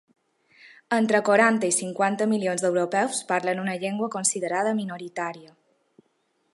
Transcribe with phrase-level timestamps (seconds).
[0.95, 5.55] Entre quaranta i cinquanta milions d’europeus parlen una llengua considerada minoritària.